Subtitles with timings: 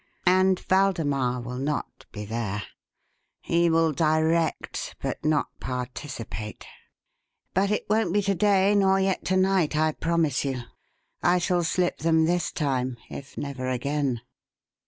[0.25, 2.63] And Waldemar will not be there.
[3.39, 6.65] He will direct, but not participate.
[7.53, 10.63] But it won't be to day nor yet to night, I promise you.
[11.21, 14.21] I shall slip them this time if never again."